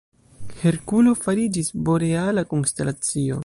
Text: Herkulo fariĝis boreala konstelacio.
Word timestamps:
Herkulo 0.61 1.13
fariĝis 1.25 1.71
boreala 1.91 2.49
konstelacio. 2.55 3.39